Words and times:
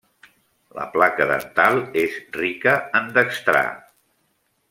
La 0.77 0.85
placa 0.95 1.27
dental 1.31 1.77
és 2.05 2.17
rica 2.39 2.75
en 3.01 3.13
dextrà. 3.19 3.65